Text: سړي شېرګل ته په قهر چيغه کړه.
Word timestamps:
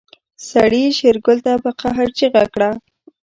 سړي 0.49 0.83
شېرګل 0.97 1.37
ته 1.45 1.53
په 1.63 1.71
قهر 1.81 2.07
چيغه 2.17 2.43
کړه. 2.53 2.69